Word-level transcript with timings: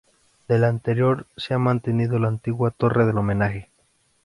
Del 0.47 0.63
anterior 0.63 1.27
se 1.37 1.53
ha 1.53 1.59
mantenido 1.59 2.17
la 2.17 2.27
antigua 2.27 2.71
torre 2.71 3.05
del 3.05 3.19
homenaje. 3.19 3.69